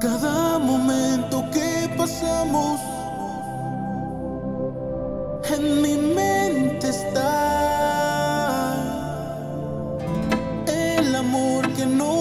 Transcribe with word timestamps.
Cada 0.00 0.58
momento 0.58 1.44
que 1.52 1.88
pasamos 1.96 2.80
en 5.54 5.82
mi 5.82 5.96
mente 6.14 6.88
está 6.88 7.26
el 10.66 11.14
amor 11.16 11.72
que 11.72 11.86
nos. 11.86 12.16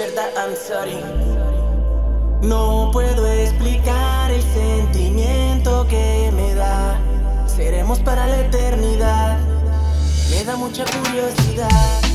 I'm 0.00 0.54
sorry. 0.54 1.02
No 2.40 2.90
puedo 2.92 3.26
explicar 3.26 4.30
el 4.30 4.42
sentimiento 4.42 5.88
que 5.88 6.30
me 6.36 6.54
da. 6.54 7.00
Seremos 7.48 7.98
para 8.00 8.28
la 8.28 8.42
eternidad. 8.42 9.38
Me 10.30 10.44
da 10.44 10.56
mucha 10.56 10.84
curiosidad. 10.84 12.07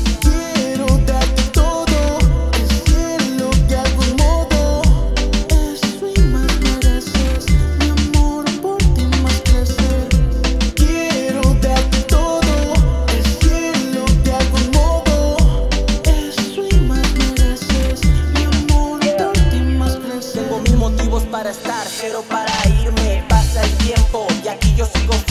sigo 24.86 25.23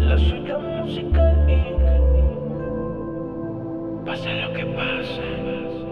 La 0.00 0.18
suya 0.18 0.58
musical. 0.58 1.36
Pasa 4.04 4.32
lo 4.32 4.52
que 4.52 4.66
pasa. 4.66 5.91